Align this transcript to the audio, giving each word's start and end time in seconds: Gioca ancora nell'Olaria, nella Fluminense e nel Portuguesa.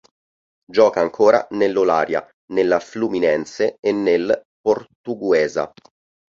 Gioca 0.65 0.99
ancora 0.99 1.45
nell'Olaria, 1.51 2.27
nella 2.53 2.79
Fluminense 2.79 3.75
e 3.79 3.91
nel 3.91 4.45
Portuguesa. 4.59 5.71